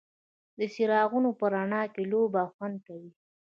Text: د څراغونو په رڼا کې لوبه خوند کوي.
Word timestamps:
د 0.59 0.61
څراغونو 0.73 1.29
په 1.39 1.45
رڼا 1.53 1.83
کې 1.93 2.03
لوبه 2.11 2.41
خوند 2.53 2.77
کوي. 2.87 3.11